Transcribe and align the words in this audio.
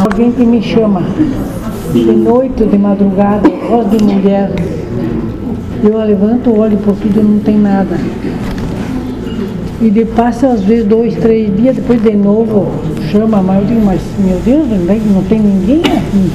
alguém 0.00 0.32
que 0.32 0.44
me 0.44 0.62
chama 0.62 1.02
de 1.92 2.12
noite, 2.12 2.64
de 2.64 2.78
madrugada, 2.78 3.48
voz 3.68 3.90
de 3.90 4.02
mulher. 4.02 4.50
Eu 5.82 5.98
levanto, 5.98 6.56
olho 6.56 6.76
por 6.78 6.94
tudo 6.96 7.22
não 7.22 7.38
tem 7.40 7.58
nada. 7.58 7.96
E 9.80 9.90
de 9.90 10.04
passa 10.04 10.48
às 10.48 10.62
vezes 10.62 10.86
dois, 10.86 11.16
três 11.16 11.54
dias, 11.56 11.76
depois 11.76 12.00
de 12.00 12.14
novo 12.14 12.70
chama, 13.10 13.42
mas 13.42 13.60
eu 13.60 13.66
digo, 13.66 13.84
mas 13.84 14.00
meu 14.18 14.38
Deus, 14.38 14.66
não 15.12 15.22
tem 15.24 15.38
ninguém 15.40 15.80
aqui. 15.80 16.30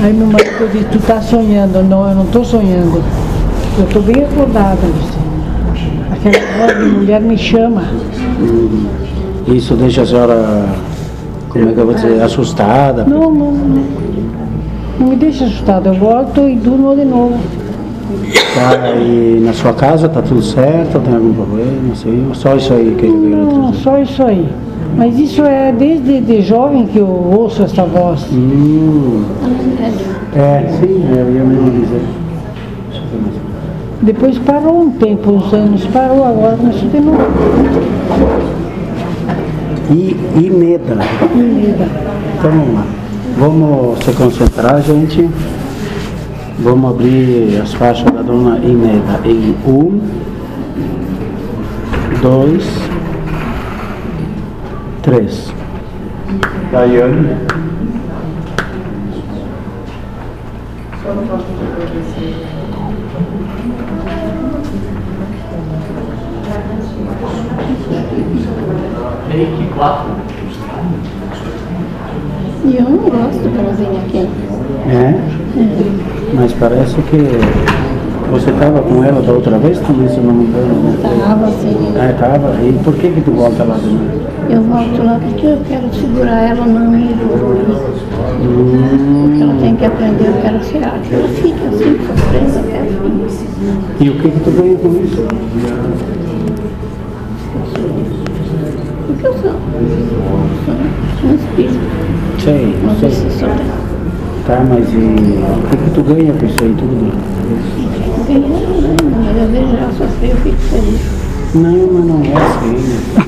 Aí 0.00 0.12
meu 0.12 0.26
marido 0.26 0.70
diz, 0.72 0.86
tu 0.92 0.98
tá 1.06 1.20
sonhando. 1.20 1.82
Não, 1.82 2.08
eu 2.08 2.14
não 2.14 2.24
estou 2.24 2.44
sonhando. 2.44 3.02
Eu 3.78 3.84
estou 3.84 4.02
bem 4.02 4.24
acordada. 4.24 4.78
Aquela 6.10 6.66
voz 6.66 6.84
de 6.84 6.90
mulher 6.96 7.20
me 7.20 7.36
chama. 7.36 7.84
Isso 9.48 9.74
deixa 9.74 10.02
a 10.02 10.06
senhora, 10.06 10.66
como 11.52 11.68
é 11.68 11.72
que 11.72 11.78
eu 11.78 11.84
vou 11.84 11.94
dizer, 11.94 12.22
assustada? 12.22 13.04
Não, 13.04 13.30
não, 13.30 13.52
não. 13.52 13.84
Não 14.98 15.06
me 15.08 15.16
deixa 15.16 15.44
assustada. 15.44 15.90
Eu 15.90 15.94
volto 15.94 16.48
e 16.48 16.56
durmo 16.56 16.94
de 16.96 17.04
novo. 17.04 17.38
Tá, 18.54 18.90
e 18.96 19.40
na 19.44 19.52
sua 19.52 19.72
casa 19.72 20.08
tá 20.08 20.22
tudo 20.22 20.42
certo? 20.42 20.98
Tem 21.00 21.14
algum 21.14 21.34
problema? 21.34 21.92
Assim, 21.92 22.30
só 22.34 22.56
isso 22.56 22.72
aí 22.72 22.94
que 22.98 23.06
ele 23.06 23.16
veio 23.16 23.36
Não, 23.36 23.72
só 23.74 23.98
isso 23.98 24.22
aí. 24.22 24.48
Mas 24.96 25.18
isso 25.18 25.42
é 25.42 25.72
desde 25.72 26.20
de 26.20 26.42
jovem 26.42 26.86
que 26.86 26.98
eu 26.98 27.06
ouço 27.06 27.62
essa 27.62 27.84
voz. 27.84 28.26
Hum. 28.32 29.24
É, 30.34 30.66
sim, 30.80 31.04
eu 31.10 31.34
ia 31.34 31.44
mesmo 31.44 31.70
dizer. 31.70 32.02
Depois 34.02 34.38
parou 34.38 34.82
um 34.82 34.90
tempo, 34.90 35.30
uns 35.30 35.52
anos, 35.52 35.84
parou 35.86 36.24
agora, 36.24 36.56
começou 36.56 36.88
de 36.88 37.00
novo. 37.00 38.61
E, 39.90 40.16
e 40.36 40.50
Neda. 40.50 40.98
Então 42.38 42.50
vamos 42.50 42.74
lá. 42.74 42.86
Vamos 43.38 43.98
se 44.04 44.12
concentrar, 44.12 44.82
gente. 44.82 45.28
Vamos 46.58 46.90
abrir 46.90 47.60
as 47.60 47.74
faixas 47.74 48.10
da 48.12 48.22
dona 48.22 48.58
Ineda 48.58 49.20
em 49.24 49.56
um, 49.66 50.00
dois, 52.20 52.64
três. 55.02 55.52
Daiane. 56.70 57.36
E 72.64 72.76
eu 72.76 72.84
não 72.84 72.98
gosto 72.98 73.42
que 73.50 73.58
ela 73.58 73.72
venha 73.72 74.00
aqui. 74.00 74.28
É? 74.88 75.14
Mas 76.34 76.52
parece 76.52 76.94
que 77.02 77.18
você 78.30 78.50
estava 78.50 78.80
com 78.82 79.02
ela 79.02 79.20
da 79.20 79.32
outra 79.32 79.58
vez 79.58 79.78
também, 79.80 80.08
se 80.08 80.20
não 80.20 80.34
me 80.34 80.44
engano. 80.44 80.74
né? 80.84 80.96
Tava 81.02 81.46
assim. 81.46 81.76
Ah, 81.98 82.10
estava. 82.10 82.54
E 82.62 82.72
por 82.84 82.94
que 82.94 83.10
que 83.10 83.20
tu 83.22 83.32
volta 83.32 83.64
lá 83.64 83.74
de 83.74 83.86
novo? 83.86 84.22
Eu 84.48 84.62
volto 84.62 85.02
lá 85.04 85.18
porque 85.20 85.46
eu 85.46 85.58
quero 85.68 85.92
segurar 85.94 86.42
ela, 86.42 86.64
me 86.64 87.10
evoluir. 87.10 87.64
Hum, 88.40 89.26
Porque 89.28 89.42
ela 89.42 89.54
tem 89.60 89.76
que 89.76 89.84
aprender, 89.84 90.26
eu 90.28 90.42
quero 90.42 90.62
ser 90.64 90.84
arte. 90.84 91.12
Ela 91.12 91.28
fica 91.28 91.68
assim, 91.68 91.98
sofrendo 92.06 92.58
até 92.60 92.82
o 92.82 93.28
fim. 93.28 94.04
e 94.04 94.10
o 94.10 94.14
que 94.20 94.30
que 94.30 94.40
tu 94.40 94.50
ganha 94.50 94.76
com 94.78 94.88
isso? 95.02 95.26
Porque 99.42 99.48
eu 99.48 100.06
sou, 100.08 100.76
sou 101.20 101.30
um 101.30 101.34
espírito, 101.34 101.80
Sei, 102.38 102.76
uma 102.82 102.94
sei. 102.94 103.08
obsessora. 103.08 103.64
Tá, 104.46 104.64
mas 104.68 104.92
e 104.92 104.96
o 104.96 105.68
que 105.68 105.76
que 105.76 105.90
tu 105.90 106.02
ganha 106.02 106.32
com 106.32 106.46
isso 106.46 106.62
aí 106.62 106.74
tudo? 106.78 107.12
Ganhando, 108.28 108.82
né? 108.82 108.96
Mas 109.24 109.36
eu 109.36 109.48
vejo 109.48 109.76
ela 109.76 109.92
sofrer, 109.92 110.30
eu 110.30 110.36
fico 110.36 110.56
feliz. 110.56 111.00
Não, 111.54 111.92
mas 111.92 112.04
não 112.04 112.22
é 112.22 112.34
assim. 112.36 112.76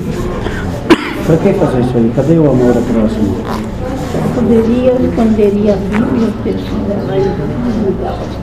Pra 1.27 1.37
que 1.39 1.53
fazer 1.55 1.81
isso 1.81 1.97
aí? 1.97 2.13
Cadê 2.15 2.35
o 2.35 2.51
amor 2.51 2.77
ao 2.77 2.83
próximo? 2.83 3.37
Poderia, 4.35 4.93
esconderia 4.93 5.73
a 5.73 5.77
Bíblia, 5.77 6.29
e 6.47 6.51
mudar 7.85 8.19
os 8.21 8.37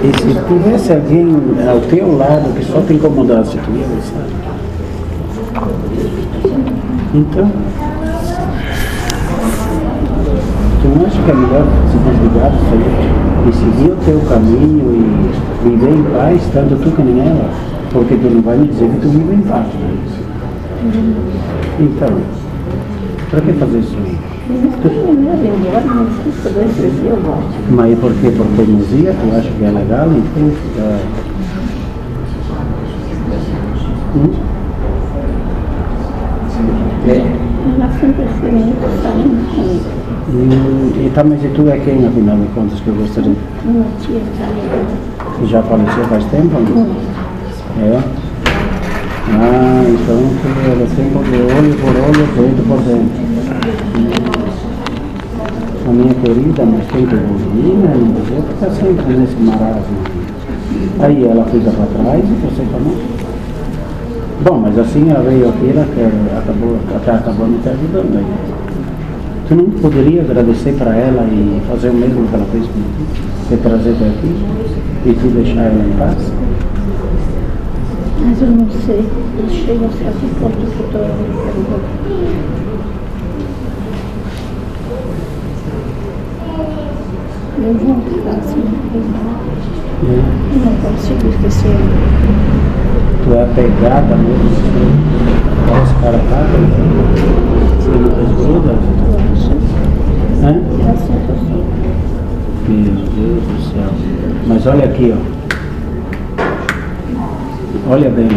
E 0.00 0.12
se 0.12 0.34
tivesse 0.46 0.92
alguém 0.92 1.36
ao 1.68 1.80
teu 1.80 2.16
lado 2.16 2.54
que 2.54 2.64
só 2.64 2.80
te 2.82 2.94
incomodasse, 2.94 3.58
tu 3.58 3.70
ia 3.72 3.86
gostar? 3.86 4.26
Então, 7.14 7.50
tu 10.82 10.88
não 10.88 11.06
acha 11.06 11.22
que 11.22 11.30
é 11.30 11.34
melhor 11.34 11.66
se 11.90 11.98
desligar 11.98 12.50
disso 12.50 12.72
aí 12.72 13.18
e 13.48 13.52
seguir 13.52 13.90
o 13.90 13.96
teu 14.04 14.20
caminho 14.28 14.94
e 14.94 15.68
viver 15.68 15.90
em 15.90 16.02
paz, 16.04 16.42
tanto 16.52 16.76
tu 16.76 16.90
que 16.90 17.02
nem 17.02 17.26
ela? 17.26 17.50
Porque 17.92 18.14
tu 18.14 18.30
não 18.30 18.42
vai 18.42 18.56
me 18.56 18.68
dizer 18.68 18.88
que 18.88 19.00
tu 19.00 19.08
vive 19.08 19.34
em 19.34 19.42
paz. 19.42 19.66
Né? 19.66 20.07
Então, 21.80 22.08
para 23.30 23.40
que 23.40 23.52
fazer 23.54 23.78
isso 23.78 23.96
aí? 24.04 24.18
Mas 27.70 27.98
por 27.98 28.12
quê? 28.14 28.30
Por 28.30 28.46
teimosia? 28.56 29.14
Tu 29.14 29.36
acha 29.36 29.50
que 29.50 29.64
é 29.64 29.70
legal? 29.70 30.08
Então, 30.12 30.50
fica... 30.50 30.98
Hum? 34.16 34.48
Muito 38.00 38.78
saindo 39.02 39.44
comigo. 39.50 39.98
Hum, 40.30 40.92
e 41.06 41.10
tá, 41.10 41.24
mas 41.24 41.42
e 41.42 41.48
tu 41.48 41.68
é 41.68 41.78
quem, 41.78 42.06
afinal 42.06 42.36
de 42.36 42.46
contas, 42.48 42.78
que 42.80 42.88
eu 42.88 42.94
gostaria? 42.94 43.34
Minha 43.64 43.84
tia 44.00 44.20
já 45.46 45.62
faleceu 45.62 46.04
faz 46.04 46.24
tempo? 46.26 46.58
Não? 46.60 46.86
É? 47.82 48.27
Ah, 49.30 49.84
então 49.86 50.20
era 50.72 50.86
sempre 50.88 51.36
olho 51.42 51.74
por 51.76 51.94
olho, 51.94 52.24
dentro 52.34 52.64
por 52.64 52.80
dentro. 52.82 53.28
A 55.86 55.90
minha 55.90 56.14
querida, 56.14 56.64
mas 56.64 56.86
tem 56.88 57.06
que 57.06 57.14
evoluir, 57.14 57.74
né? 57.76 57.94
Não 57.98 58.12
podia 58.12 58.42
ficar 58.42 58.70
sempre 58.70 59.16
nesse 59.16 59.36
marasmo. 59.36 59.98
Aí 61.00 61.24
ela 61.24 61.44
fica 61.44 61.70
para 61.70 61.86
trás 61.86 62.24
e 62.24 62.32
você 62.44 62.62
também. 62.72 62.96
Bom, 64.44 64.58
mas 64.58 64.78
assim 64.78 65.10
ela 65.10 65.22
veio 65.22 65.48
aqui, 65.48 65.70
ela 65.70 66.38
acabou, 66.38 66.76
até 66.94 67.10
acabou 67.10 67.46
me 67.46 67.58
te 67.58 67.68
ajudando 67.68 68.18
aí. 68.18 68.26
Tu 69.48 69.54
não 69.54 69.64
poderia 69.80 70.22
agradecer 70.22 70.72
para 70.72 70.94
ela 70.94 71.24
e 71.24 71.60
fazer 71.68 71.88
o 71.90 71.94
mesmo 71.94 72.26
que 72.28 72.34
ela 72.34 72.46
fez 72.52 72.66
comigo? 72.66 73.06
Te 73.48 73.56
trazer 73.56 73.90
até 73.90 74.06
aqui 74.06 74.36
e 75.06 75.12
tu 75.14 75.28
deixar 75.28 75.62
ela 75.62 75.84
em 75.84 75.92
paz? 75.98 76.32
Mas 78.20 78.42
eu 78.42 78.48
não 78.48 78.68
sei. 78.86 79.04
Eu 79.38 79.48
chego 79.48 79.84
a 79.84 79.90
certo 79.90 80.26
ponto 80.40 80.56
que 80.56 80.80
eu 80.80 80.88
tô 80.92 80.98
eu 80.98 82.08
Eu 87.60 87.74
vou 87.74 87.96
ficar 88.02 88.36
assim, 88.38 88.62
eu 88.94 89.02
É. 90.08 90.22
não 90.64 90.74
consigo 90.76 91.28
esquecer. 91.28 91.76
Tu 93.24 93.34
é 93.34 93.42
apegada 93.42 94.14
mesmo, 94.16 94.48
assim, 94.48 94.88
os 95.82 95.92
caras 96.00 96.22
pagam, 96.30 96.62
você 97.76 97.90
não 97.90 98.08
desgruda? 98.24 98.72
Eu 98.72 99.14
acho. 99.32 99.50
Hã? 100.44 100.46
Eu. 100.48 100.88
Meu 102.68 102.94
Deus 102.94 103.42
do 103.42 103.56
céu. 103.72 103.90
Mas 104.46 104.66
olha 104.66 104.84
aqui, 104.84 105.14
ó. 105.14 105.37
Olha 107.90 108.10
bem. 108.10 108.28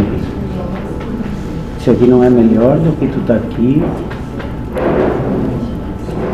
Isso 1.77 1.91
aqui 1.91 2.05
não 2.05 2.23
é 2.23 2.29
melhor 2.29 2.77
do 2.77 2.97
que 2.97 3.05
tu 3.07 3.19
tá 3.27 3.35
aqui. 3.35 3.83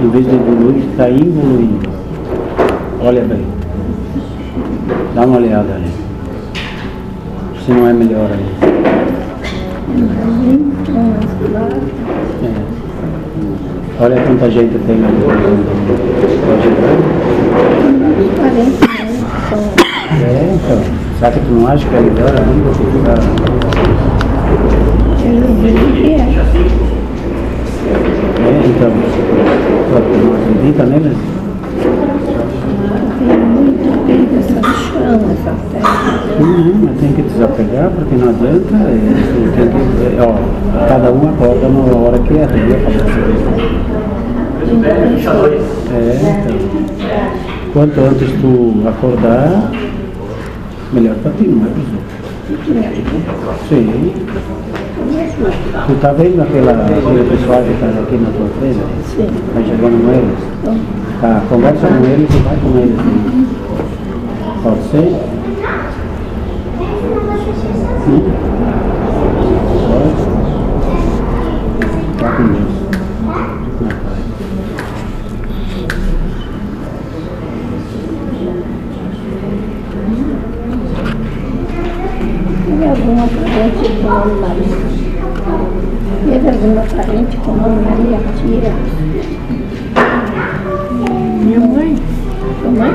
Em 0.04 0.10
vez 0.10 0.24
de 0.24 0.36
evoluir, 0.36 0.84
tu 0.84 0.98
tá 0.98 1.10
evoluindo. 1.10 1.90
Olha 3.02 3.24
bem. 3.24 3.44
Dá 5.16 5.26
uma 5.26 5.38
olhada 5.38 5.74
ali. 5.74 5.92
Se 7.66 7.72
não 7.72 7.88
é 7.88 7.94
melhor 7.94 8.30
ali. 8.32 8.46
É. 12.44 14.04
Olha 14.04 14.22
quanta 14.22 14.52
gente 14.52 14.78
tem 14.86 15.04
ali. 15.04 15.24
Pode 16.46 16.68
meus 18.08 18.78
são 19.50 19.60
É, 20.22 20.54
então. 20.54 21.07
Será 21.20 21.32
que 21.32 21.40
tu 21.40 21.52
não 21.52 21.68
acha 21.68 21.88
que 21.90 21.96
é 21.96 22.00
melhor 22.00 22.30
do 22.30 22.38
que 22.78 22.86
ficar. 22.94 23.18
eles 25.26 25.50
dizem 25.62 25.90
que 25.94 26.14
é. 26.14 26.18
É, 28.46 28.62
então. 28.68 28.92
Tu 29.98 30.14
não 30.24 30.36
acredita 30.36 30.84
neles? 30.86 31.18
Eu 31.80 31.94
tenho 33.18 33.46
muito 33.48 33.82
Não, 36.40 36.76
mas 36.84 36.94
tem 37.00 37.12
que 37.14 37.22
desapegar, 37.24 37.90
porque 37.90 38.16
não 38.16 38.30
adianta. 38.30 38.76
tu 39.34 39.40
tem 39.56 39.68
é, 40.06 40.22
ó, 40.22 40.38
cada 40.88 41.12
um 41.12 41.30
acorda 41.30 41.68
na 41.68 41.80
hora 41.98 42.20
que 42.20 42.34
é, 42.38 42.44
entendeu? 42.44 42.78
É, 45.94 46.14
então. 46.30 46.78
Quanto 47.74 48.02
antes 48.02 48.32
tu 48.40 48.88
acordar, 48.88 49.72
melhor 50.94 51.16
pra 51.16 51.32
ti, 51.32 51.48
não 51.48 51.66
é 51.66 51.70
pros 51.70 51.86
outros. 51.94 52.18
Sim. 53.70 54.14
Tu 55.88 55.94
tá 56.02 56.12
vendo 56.14 56.42
aquela, 56.42 56.72
aquele 56.72 57.30
pessoal 57.30 57.62
que 57.64 57.74
tá 57.80 57.88
aqui 57.88 58.18
na 58.18 58.30
tua 58.32 58.48
frente? 58.60 58.80
Sim. 59.06 59.28
Tá 59.54 59.62
chegando 59.62 59.98
com 60.04 60.12
eles? 60.12 60.40
Tá, 61.22 61.42
conversa 61.50 61.88
com 61.88 62.06
eles 62.06 62.30
e 62.30 62.38
vai 62.40 62.58
com 62.58 62.78
eles. 62.78 63.00
Pode 64.64 64.82
ser? 64.92 65.10
Sim. 68.06 68.22
Pode? 69.88 70.12
Tá 72.18 72.28
com 72.32 72.46
Deus. 72.48 72.76
Na 73.82 73.90
paz. 73.90 74.28
Teve 82.66 82.86
alguma 82.86 83.28
nome 84.08 84.40
Maria? 84.42 84.78
Teve 86.26 86.50
alguma 86.50 86.82
parente 86.82 87.38
com 87.38 87.52
o 87.52 87.56
nome 87.58 87.82
Maria 87.84 88.20
Tira? 88.38 88.72
Minha 91.44 91.60
mãe, 91.60 91.96
Tua 92.62 92.72
mãe? 92.72 92.94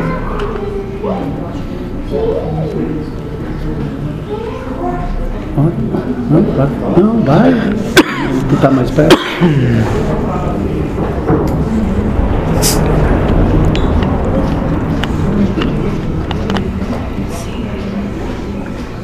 Não. 6.30 6.42
Não, 6.96 7.22
vai. 7.22 7.52
Tu 8.48 8.56
tá 8.60 8.70
mais 8.70 8.90
perto? 8.90 9.16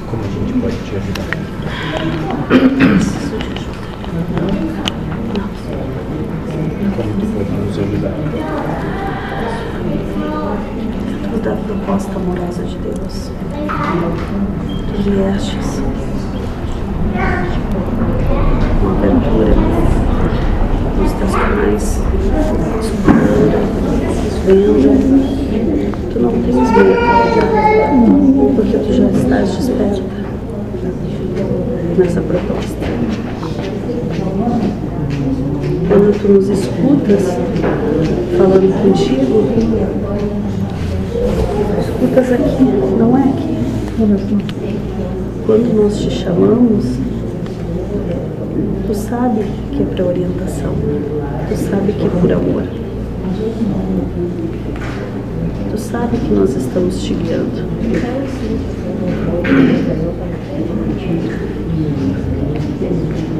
Como 0.07 0.23
a 0.23 0.29
gente 0.29 0.53
pode 0.61 0.68
te 0.85 0.97
ajudar? 0.97 1.25
Como 6.97 7.13
tu 7.21 7.27
pode 7.27 7.51
nos 7.51 7.79
ajudar? 7.79 8.15
da 11.43 11.55
proposta 11.55 12.17
amorosa 12.17 12.63
de 12.65 12.77
Deus. 12.79 13.31
Tu 14.87 15.03
viestes 15.03 15.83
com 18.81 18.89
abertura 18.91 19.55
nos 20.99 21.13
teus 21.13 21.33
canais, 21.33 22.03
vendo. 24.47 24.91
Tu 26.13 26.19
não 26.19 26.33
tens 26.33 26.71
medo, 26.73 26.97
porque 28.57 28.79
tu 28.79 28.93
já 28.93 29.07
estás 29.11 29.57
desperta 29.57 30.18
nessa 31.99 32.21
proposta. 32.21 32.77
Quando 35.89 36.21
tu 36.21 36.29
nos 36.29 36.49
escutas 36.49 37.23
falando 38.37 38.73
contigo, 38.83 39.49
escutas 41.81 42.33
aqui, 42.33 42.65
não 42.99 43.19
é 43.19 43.23
aqui. 43.23 43.59
Quando 45.45 45.75
nós 45.75 45.99
te 45.99 46.11
chamamos, 46.11 46.85
tu 48.87 48.95
sabe 48.95 49.45
que 49.73 49.83
é 49.83 49.87
para 49.87 50.07
orientação, 50.07 50.75
tu 51.49 51.57
sabe 51.57 51.93
que 51.93 52.07
é 52.07 52.09
por 52.21 52.31
amor. 52.31 52.63
Tu 55.71 55.79
sabe 55.79 56.17
que 56.17 56.33
nós 56.33 56.55
estamos 56.55 57.03
te 57.03 57.15
guiando. 57.15 57.67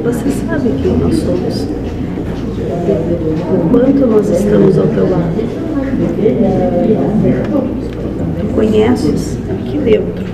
Você 0.03 0.29
sabe 0.45 0.69
quem 0.81 0.97
nós 0.97 1.15
somos. 1.17 1.67
O 3.53 3.69
quanto 3.71 4.07
nós 4.07 4.29
estamos 4.29 4.77
ao 4.77 4.87
teu 4.87 5.09
lado. 5.09 5.33
Tu 8.39 8.53
conheces 8.53 9.37
aqui 9.49 9.77
dentro 9.77 10.25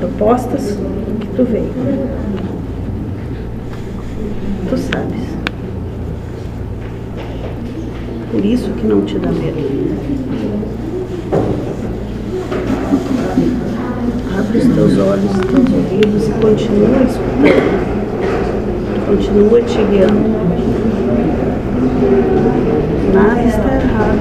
propostas 0.00 0.76
que 1.20 1.26
tu 1.36 1.44
veio. 1.44 1.70
Tu 4.68 4.76
sabes. 4.76 5.30
Por 8.32 8.44
isso 8.44 8.70
que 8.72 8.86
não 8.86 9.04
te 9.04 9.18
dá 9.18 9.30
medo. 9.30 9.58
Abre 14.50 14.62
os 14.62 14.74
teus 14.74 14.98
olhos, 14.98 15.30
os 15.30 15.38
teus 15.46 15.72
ouvidos 15.72 16.26
e 16.26 16.32
continua 16.32 17.02
escutando. 17.06 17.70
Continua 19.06 19.62
te 19.62 19.78
guiando. 19.84 20.28
Nada 23.14 23.42
está 23.44 23.74
errado. 23.76 24.18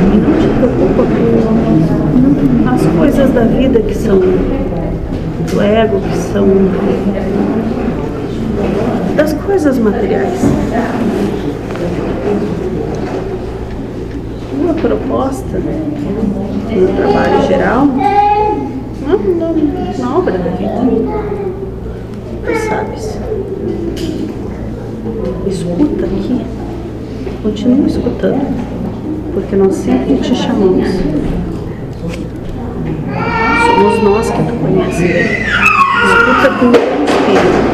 E 0.00 0.16
não 0.16 0.32
te 0.40 0.48
preocupa 0.56 1.02
com 2.64 2.68
as 2.70 2.82
coisas 2.96 3.30
da 3.30 3.42
vida 3.42 3.80
que 3.80 3.94
são 3.94 4.18
do 4.18 5.60
ego, 5.60 6.00
que 6.00 6.16
são 6.32 6.48
das 9.14 9.34
coisas 9.34 9.78
materiais. 9.78 10.40
Uma 14.52 14.74
proposta 14.74 15.58
no 15.58 16.96
trabalho 16.96 17.46
geral, 17.46 17.86
na, 17.86 19.16
na, 19.98 20.16
obra 20.16 20.38
da 20.38 20.50
vida. 20.50 20.80
Tu 22.44 22.54
sabes. 22.68 23.18
Escuta 25.46 26.06
aqui. 26.06 26.46
Continua 27.42 27.86
escutando. 27.86 28.46
Porque 29.34 29.56
nós 29.56 29.74
sempre 29.74 30.16
te 30.16 30.34
chamamos. 30.34 30.88
Somos 33.66 34.02
nós 34.02 34.30
que 34.30 34.42
tu 34.42 34.54
conheces. 34.54 35.48
Escuta 36.04 36.50
com 36.58 36.66
o 36.66 36.72
espírito. 37.04 37.68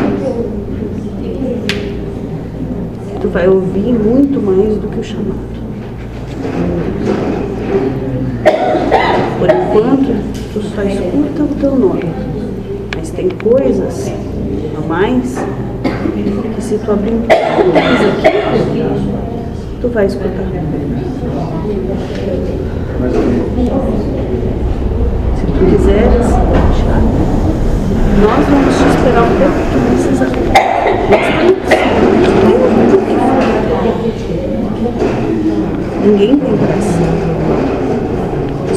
Tu 3.20 3.28
vai 3.28 3.48
ouvir 3.48 3.92
muito 3.92 4.40
mais 4.42 4.76
do 4.76 4.88
que 4.88 5.00
o 5.00 5.04
chamado. 5.04 5.54
Por 9.38 9.48
enquanto, 9.50 10.12
tu 10.52 10.62
só 10.62 10.82
escuta 10.82 11.42
o 11.42 11.53
teu 11.64 11.76
nome. 11.76 12.04
Mas 12.94 13.08
tem 13.10 13.30
coisas 13.30 14.12
a 14.76 14.80
mais 14.86 15.34
que 16.54 16.62
se 16.62 16.76
tu 16.76 16.92
abrir 16.92 17.14
um 17.14 17.26
mais 17.72 18.00
aqui, 18.02 18.28
tu 19.80 19.88
vai 19.88 20.04
escutar. 20.04 20.28
Se 25.36 25.46
tu 25.46 25.52
quiseres, 25.70 26.26
nós 28.20 28.44
vamos 28.50 28.74
te 28.76 28.84
esperar 28.94 29.22
o 29.22 29.32
tempo 29.38 29.56
que 29.56 29.68
tu 29.72 29.78
precisar. 29.88 30.30
Ninguém 36.04 36.36
tem 36.36 36.56
pressa. 36.58 37.04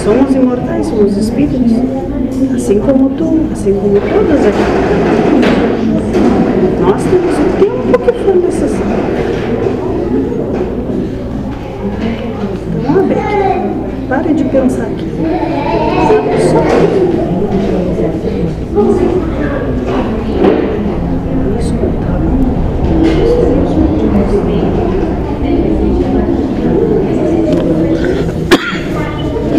Somos 0.06 0.34
imortais, 0.34 0.88
somos 0.88 1.18
espíritos. 1.18 1.98
Assim 2.38 2.80
como 2.80 3.10
tu, 3.12 3.40
assim 3.52 3.74
como 3.74 4.00
todas 4.00 4.46
aqui. 4.46 4.62
Nós 6.82 7.04
temos 7.04 7.36
o 7.40 7.44
tempo 7.60 7.98
que 8.00 8.14
for 8.20 8.36
necessário. 8.36 8.86
Então, 12.80 13.00
abre 13.00 13.20
aqui. 13.20 14.08
Pare 14.08 14.34
de 14.36 14.44
pensar 14.44 14.84
aqui. 14.84 15.08
Abre 16.16 16.40
só 16.42 16.60
aqui. 16.60 17.18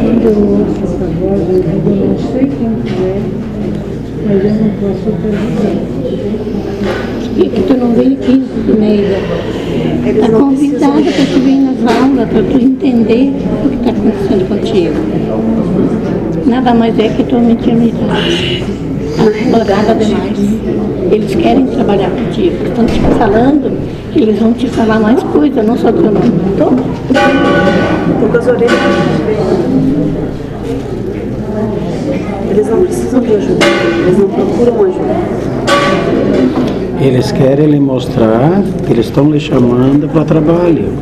quando 0.08 0.24
eu 0.24 0.38
ouço 0.40 0.80
essa 0.84 1.06
voz, 1.06 1.40
eu 1.48 1.60
digo, 1.60 1.90
eu 1.90 2.08
não 2.08 2.18
sei 2.18 2.46
quem 2.46 2.72
tu 2.82 2.96
é, 3.04 3.20
mas 4.26 4.44
eu 4.44 4.52
não 4.54 4.70
posso 4.80 5.08
te 5.12 5.26
ajudar. 5.28 5.76
E 7.22 7.27
que 7.44 7.62
tu 7.62 7.76
não 7.76 7.92
veio 7.92 8.14
aqui. 8.14 8.44
Neida, 8.78 9.18
Eles 10.04 10.16
está 10.16 10.28
convidada 10.28 10.92
para 10.92 11.26
tu 11.26 11.40
vir 11.40 11.56
nas 11.60 11.96
aulas, 11.96 12.28
para 12.28 12.42
tu 12.42 12.64
entender 12.64 13.32
o 13.64 13.68
que 13.68 13.76
está 13.76 13.90
acontecendo 13.90 14.48
contigo. 14.48 14.94
Nada 16.46 16.74
mais 16.74 16.98
é 16.98 17.08
que 17.08 17.24
tua 17.24 17.40
mediunidade. 17.40 18.64
Explorada 19.18 19.94
demais. 19.94 20.38
Eles 21.10 21.34
querem 21.34 21.66
trabalhar 21.66 22.10
contigo. 22.10 22.56
Estão 22.66 22.86
te 22.86 23.00
falando 23.18 23.78
que 24.12 24.20
eles 24.20 24.38
vão 24.38 24.52
te 24.52 24.68
falar 24.68 25.00
mais 25.00 25.22
coisas, 25.22 25.64
não 25.64 25.76
só 25.76 25.92
teu 25.92 26.10
nome. 26.10 26.32
Então, 26.54 26.76
Tô 28.20 28.26
com 28.26 28.36
as 28.36 28.46
orelhas. 28.46 28.72
Eles 32.50 32.68
não 32.68 32.82
precisam 32.82 33.20
de 33.20 33.34
ajuda. 33.34 33.66
Eles 34.06 34.18
não 34.18 34.28
procuram 34.28 34.84
ajuda. 34.84 35.47
Eles 37.00 37.30
querem 37.30 37.66
lhe 37.66 37.78
mostrar 37.78 38.60
que 38.84 38.92
eles 38.92 39.06
estão 39.06 39.30
lhe 39.30 39.38
chamando 39.38 40.08
para 40.08 40.24
trabalho. 40.24 40.92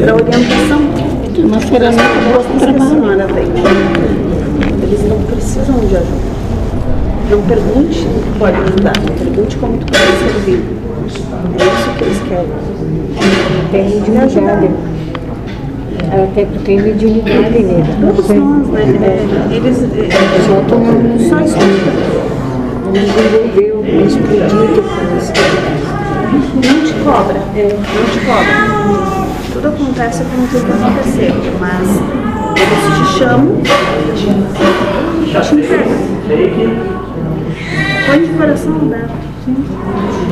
Para 0.00 0.14
orientação. 0.14 0.80
uma 1.44 1.60
ferramenta 1.60 2.02
boa 2.30 2.44
para 2.44 2.56
Isso 2.56 2.78
trabalho. 2.78 3.26
Eles 4.82 5.08
não 5.08 5.18
precisam 5.22 5.80
de 5.80 5.96
ajuda. 5.96 6.32
Não 7.30 7.42
pergunte 7.42 7.98
o 7.98 8.22
que 8.22 8.38
pode 8.38 8.56
ajudar. 8.56 8.92
Pergunte 9.18 9.56
como 9.56 9.78
tu 9.78 9.86
pode 9.86 10.12
servir. 10.18 10.62
É 11.58 11.64
isso 11.64 11.90
que 11.98 12.04
eles 12.04 12.20
querem. 12.28 12.48
Tem 13.72 13.84
mediunidade. 14.00 14.70
Ela 16.12 16.28
tem, 16.34 16.46
tem 16.46 16.80
mediunidade 16.80 17.50
nele. 17.50 17.84
Todos 18.00 18.28
nós, 18.28 18.66
né? 18.68 19.18
É, 19.50 19.56
Eles, 19.56 19.82
é, 19.82 20.08
Só 20.46 20.60
tu 20.68 20.76
não 22.92 23.00
te 26.84 26.92
cobra. 27.02 27.34
Não 27.34 28.04
te 28.04 28.20
cobra. 28.26 28.54
Tudo 29.52 29.68
acontece 29.68 30.24
como 30.24 30.46
tem 30.48 30.62
que 30.62 30.72
acontecer. 30.72 31.32
Mas 31.58 31.88
eles 32.56 32.82
te 32.98 33.04
chamam 33.18 33.54
e 33.58 33.64
te 34.12 34.28
entregam. 35.54 35.92
Põe 38.06 38.18
de 38.20 38.32
coração 38.34 38.76
aberto. 38.76 39.22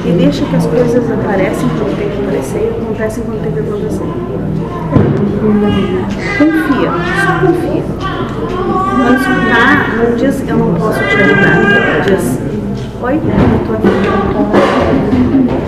E 0.07 0.13
deixa 0.13 0.45
que 0.45 0.57
as 0.57 0.67
coisas 0.67 1.11
aparecem 1.11 1.69
quando 1.79 1.99
tem 1.99 2.09
que 2.11 2.23
aparecer 2.23 2.63
e 2.63 2.69
acontecem 2.83 3.25
quando 3.25 3.43
tem 3.43 3.53
que 3.53 3.61
acontecer. 3.61 4.05
Confia, 6.39 6.91
só 7.25 7.33
confia. 7.47 7.85
Não 8.99 9.15
escutar, 9.15 9.97
não 9.97 10.17
diz 10.17 10.37
eu 10.47 10.57
não 10.57 10.75
posso 10.75 10.99
te 10.99 11.17
ajudar. 11.17 11.57
Diz, 12.07 12.50
oi, 13.03 13.15
eu 13.15 13.21
tô 13.67 13.73
aqui. 13.73 13.89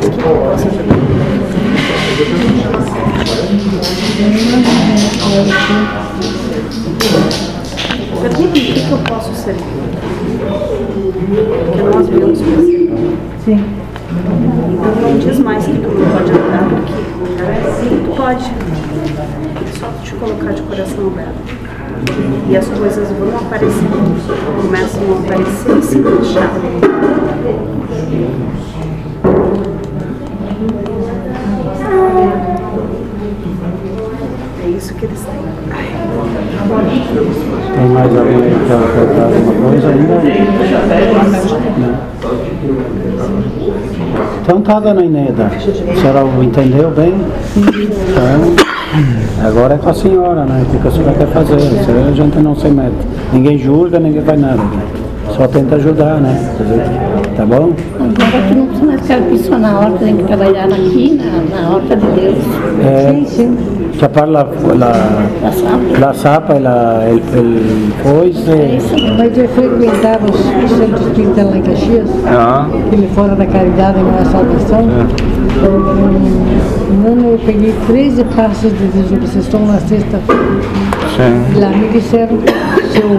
O 0.07 0.11
que 0.11 0.21
eu 0.21 0.37
posso 0.37 0.69
ajudar? 0.69 1.03
Pergunta 8.21 8.49
o 8.49 8.53
que 8.53 8.73
que 8.73 8.91
eu 8.91 8.99
posso 8.99 9.35
servir. 9.35 9.65
Porque 11.67 11.83
nós 11.83 12.09
viemos 12.09 12.41
para. 12.41 12.63
Sim. 13.45 13.65
Então 14.73 14.95
não 15.01 15.19
diz 15.19 15.39
mais 15.39 15.65
que 15.65 15.73
tu 15.73 15.89
não 15.89 16.11
pode 16.11 16.31
ajudar, 16.31 16.69
porque 16.69 16.93
tu 17.89 18.15
pode. 18.15 18.45
É 18.45 19.79
só 19.79 19.89
te 20.05 20.15
colocar 20.17 20.53
de 20.53 20.63
coração 20.63 21.07
aberto. 21.07 21.63
E 22.49 22.57
as 22.57 22.67
coisas 22.69 23.09
vão 23.13 23.39
aparecendo. 23.39 24.21
Começam 24.61 25.03
a 25.03 25.19
aparecer 25.19 25.79
e 25.79 25.83
se 25.83 25.99
deixar. 25.99 27.12
Mais 37.93 38.17
alguém 38.17 38.41
que 38.41 38.49
quer 38.67 38.79
perguntar 38.95 39.25
alguma 39.25 39.71
coisa 39.71 39.89
ainda? 39.89 40.15
Então 44.43 44.61
tá, 44.61 44.81
dona 44.81 45.05
Ineda. 45.05 45.47
A 45.47 45.61
senhora 45.61 46.25
entendeu 46.43 46.91
bem? 46.91 47.15
Então, 47.57 48.55
agora 49.47 49.75
é 49.75 49.79
com 49.79 49.89
a 49.91 49.95
senhora, 49.95 50.45
né? 50.45 50.65
O 50.75 50.81
que 50.81 50.89
a 50.89 50.91
senhora 50.91 51.13
quer 51.15 51.29
fazer? 51.29 51.55
A 51.55 52.13
gente 52.13 52.39
não 52.39 52.55
se 52.55 52.69
mete. 52.69 52.93
Ninguém 53.33 53.59
julga, 53.59 53.99
ninguém 54.01 54.23
faz 54.23 54.41
nada. 54.41 54.63
Só 55.31 55.47
tenta 55.49 55.77
ajudar, 55.77 56.17
né? 56.21 56.37
Tá 57.37 57.47
bom? 57.47 57.71
Agora 57.99 58.49
tu 58.49 58.55
não 58.55 58.67
precisa 58.67 59.21
mais 59.21 59.43
ficar 59.43 59.59
na 59.59 59.79
horta, 59.81 60.05
tem 60.05 60.17
que 60.17 60.25
trabalhar 60.25 60.65
aqui, 60.65 61.21
na, 61.23 61.61
na 61.61 61.71
horta 61.71 61.97
de 61.97 62.07
Deus. 62.07 62.39
Eh, 62.83 63.13
Sim, 63.13 63.27
sim. 63.27 63.82
Chapar 64.03 64.27
la, 64.29 64.43
la, 64.75 64.93
la 66.01 66.13
zapa, 66.13 66.59
la, 66.59 67.09
el, 67.09 67.23
el 67.35 67.93
foice. 68.03 68.81
Mas 69.17 69.39
eu 69.39 69.49
frequentava 69.49 70.27
os 70.29 70.41
centros 70.77 71.07
espíritas 71.07 71.47
lá 71.47 71.57
em 71.57 71.63
Caxias, 71.63 72.09
Ah, 72.27 72.67
aquele 72.87 73.07
fora 73.15 73.37
da 73.37 73.47
caridade 73.47 73.99
e 73.99 74.21
é 74.21 74.25
salvação. 74.25 74.89
Um 76.91 77.13
ano 77.13 77.29
eu 77.29 77.39
peguei 77.47 77.73
13 77.87 78.25
passos 78.25 78.73
de 78.77 78.87
desobsessão 78.89 79.67
na 79.67 79.79
sexta-feira. 79.79 80.43
Lá 81.61 81.69
me 81.69 81.89
disseram 81.91 82.39
que 82.39 82.99
eu 82.99 83.13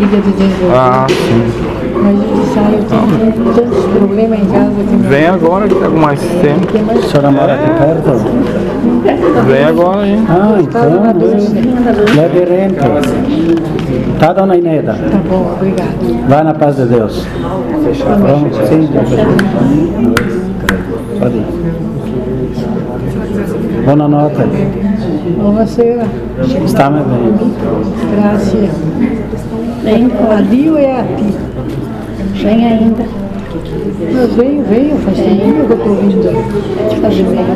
ia 0.00 0.20
desenvolver. 0.20 0.74
Ah, 0.74 1.06
sim. 1.08 1.71
Mas 1.94 2.14
eu 2.14 2.28
disse, 2.36 2.58
ah, 2.58 2.70
eu 2.72 2.82
tenho 2.84 3.54
tantos 3.54 3.84
problemas 3.84 4.38
em 4.38 4.46
casa 4.46 4.70
que 4.70 4.96
não 4.96 5.08
Vem 5.08 5.26
agora 5.26 5.68
que 5.68 5.74
tá 5.74 5.88
com 5.88 5.98
mais 5.98 6.20
tempo. 6.20 6.66
A 6.90 7.02
senhora 7.02 7.30
mora 7.30 7.54
aqui 7.54 7.70
perto? 7.78 8.10
Vem 9.46 9.64
agora, 9.64 10.06
hein? 10.06 10.24
Ah, 10.28 10.58
então, 10.60 10.82
é. 10.82 11.12
leve 12.16 12.44
rente. 12.44 12.76
Tá, 14.18 14.32
dona 14.32 14.56
Ineda? 14.56 14.92
Tá 14.92 15.18
bom, 15.28 15.52
obrigado. 15.56 16.28
Vai 16.28 16.44
na 16.44 16.54
paz 16.54 16.76
de 16.76 16.86
Deus. 16.86 17.26
Vamos, 18.20 18.56
sim. 18.68 18.88
Pode 21.18 21.36
ir. 21.36 21.46
Boa 23.84 24.08
nota. 24.08 24.46
Buonasera, 25.36 26.06
Está 26.64 26.88
me 26.88 27.00
bem. 27.00 27.34
grazie. 28.16 28.70
Vem, 29.82 30.08
A 30.30 30.40
Dio 30.40 30.76
é 30.78 31.00
a 31.00 31.04
ti. 31.04 31.34
Vem 32.42 32.66
ainda. 32.66 33.04
Mas 34.14 34.32
venho, 34.34 34.64
venho, 34.64 34.96
faz 34.98 35.16
tempo 35.18 35.66
que 35.66 35.72
eu 35.72 35.76
estou 35.76 35.94
vindo. 35.96 37.00
Fazer 37.00 37.22
bem. 37.24 37.46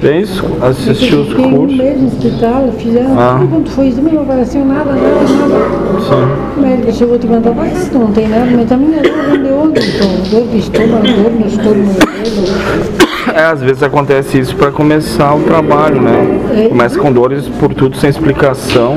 Vem 0.00 0.20
assistir 0.62 1.12
Eu 1.12 1.22
os 1.22 1.28
fiquei 1.30 1.44
um 1.46 1.56
cursos. 1.56 1.76
mês 1.76 2.00
no 2.00 2.06
hospital, 2.06 2.68
fizeram 2.78 3.18
Ah. 3.18 3.36
tudo 3.40 3.50
quanto 3.50 3.70
foi 3.70 3.86
exame, 3.88 4.12
não 4.12 4.22
apareceu 4.22 4.64
nada, 4.64 4.92
nada, 4.92 5.00
nada. 5.00 6.00
Sim. 6.00 6.56
O 6.56 6.60
médico 6.62 6.92
chegou 6.92 7.18
te 7.18 7.26
mas 7.52 7.88
tu 7.88 7.98
não 7.98 8.12
tem 8.12 8.28
nada, 8.28 8.46
mas 8.54 8.68
também 8.68 8.94
é 8.96 9.02
dor 9.02 9.38
vem 9.38 9.42
de 9.42 9.52
onde? 9.52 9.80
Então, 9.80 10.08
dor 10.30 10.48
de 10.48 10.58
estômago, 10.58 11.02
dor 11.02 11.32
no 11.32 11.46
estômago, 11.48 11.94
dedo. 12.22 13.34
É, 13.34 13.42
às 13.44 13.60
vezes 13.60 13.82
acontece 13.82 14.38
isso 14.38 14.54
para 14.56 14.70
começar 14.70 15.34
o 15.34 15.40
trabalho, 15.40 16.00
né? 16.00 16.68
Começa 16.68 16.98
com 16.98 17.12
dores 17.12 17.46
por 17.60 17.74
tudo 17.74 17.96
sem 17.96 18.08
explicação. 18.08 18.96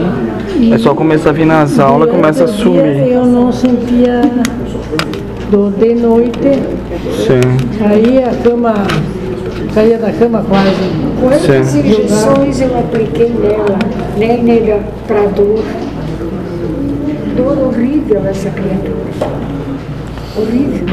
É 0.70 0.78
só 0.78 0.94
começar 0.94 1.30
a 1.32 1.34
vir 1.34 1.46
nas 1.46 1.80
aulas, 1.80 2.12
começa 2.12 2.44
a 2.44 2.48
sumir. 2.48 3.08
Eu 3.08 3.26
não 3.26 3.52
sentia 3.52 4.22
dor 5.50 5.72
de 5.72 5.96
noite, 5.96 6.62
Sim, 7.26 7.84
aí 7.84 8.24
a 8.24 8.32
cama, 8.44 8.74
caía 9.74 9.98
da 9.98 10.12
cama 10.12 10.46
quase. 10.48 10.72
Quantas 11.20 11.68
Sim. 11.68 11.80
injeções 11.80 12.62
eu 12.62 12.78
apliquei 12.78 13.30
nela, 13.30 13.80
nem 14.18 14.44
nele 14.44 14.82
para 15.08 15.22
dor. 15.28 15.64
Dor 17.36 17.68
horrível 17.68 18.22
essa 18.28 18.50
criatura. 18.50 18.96
Horrível. 20.38 20.88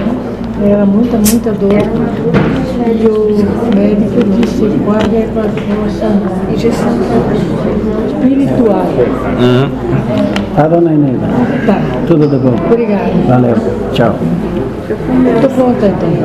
Era 0.65 0.85
muita, 0.85 1.17
muita 1.17 1.53
dor. 1.53 1.73
E 2.89 3.07
o 3.07 3.77
médico 3.77 4.25
disse, 4.41 4.67
guarda 4.85 5.27
com 5.33 5.41
a 5.41 5.45
força 5.45 6.07
injeção 6.53 6.99
espiritual. 8.09 8.87
Tá, 10.57 10.67
dona 10.69 10.93
Ineda? 10.93 11.27
Tá, 11.67 11.81
Tudo 12.07 12.27
de 12.27 12.37
bom. 12.39 12.55
obrigada. 12.67 13.13
Valeu. 13.29 13.55
Tchau. 13.93 14.15
Estou 14.89 15.51
pronta 15.51 15.87
então. 15.87 16.09